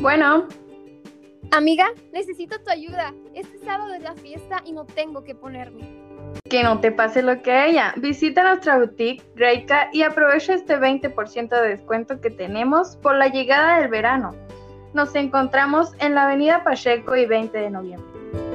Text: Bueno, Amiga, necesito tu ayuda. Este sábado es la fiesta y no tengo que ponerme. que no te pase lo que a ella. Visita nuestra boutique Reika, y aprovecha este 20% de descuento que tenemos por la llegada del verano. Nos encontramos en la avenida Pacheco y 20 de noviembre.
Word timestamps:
Bueno, 0.00 0.46
Amiga, 1.52 1.88
necesito 2.14 2.58
tu 2.62 2.70
ayuda. 2.70 3.12
Este 3.34 3.58
sábado 3.58 3.92
es 3.92 4.02
la 4.02 4.14
fiesta 4.14 4.62
y 4.64 4.72
no 4.72 4.86
tengo 4.86 5.22
que 5.22 5.34
ponerme. 5.34 6.00
que 6.48 6.62
no 6.62 6.80
te 6.80 6.90
pase 6.92 7.22
lo 7.22 7.42
que 7.42 7.52
a 7.52 7.66
ella. 7.66 7.94
Visita 7.98 8.42
nuestra 8.42 8.78
boutique 8.78 9.22
Reika, 9.36 9.90
y 9.92 10.02
aprovecha 10.02 10.54
este 10.54 10.78
20% 10.78 11.48
de 11.48 11.68
descuento 11.68 12.20
que 12.22 12.30
tenemos 12.30 12.96
por 12.96 13.16
la 13.16 13.28
llegada 13.28 13.80
del 13.80 13.88
verano. 13.88 14.34
Nos 14.94 15.14
encontramos 15.14 15.92
en 15.98 16.14
la 16.14 16.24
avenida 16.24 16.64
Pacheco 16.64 17.16
y 17.16 17.26
20 17.26 17.56
de 17.58 17.70
noviembre. 17.70 18.51